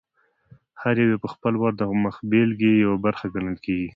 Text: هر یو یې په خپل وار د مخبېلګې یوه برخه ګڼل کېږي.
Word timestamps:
هر 0.81 0.95
یو 1.03 1.11
یې 1.13 1.17
په 1.23 1.27
خپل 1.33 1.53
وار 1.57 1.73
د 1.77 1.81
مخبېلګې 2.05 2.71
یوه 2.83 2.97
برخه 3.05 3.25
ګڼل 3.35 3.57
کېږي. 3.65 3.89